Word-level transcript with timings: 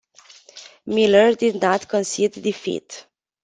Miller 0.87 1.35
did 1.35 1.61
not 1.61 1.87
concede 1.87 2.41
defeat. 2.41 3.05